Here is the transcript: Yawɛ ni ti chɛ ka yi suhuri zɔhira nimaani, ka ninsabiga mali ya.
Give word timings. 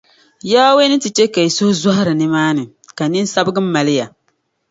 Yawɛ 0.51 0.83
ni 0.87 0.97
ti 1.03 1.09
chɛ 1.15 1.25
ka 1.33 1.39
yi 1.45 1.49
suhuri 1.57 1.79
zɔhira 1.81 2.13
nimaani, 2.15 2.63
ka 2.97 3.03
ninsabiga 3.07 3.61
mali 3.73 3.93
ya. 3.99 4.07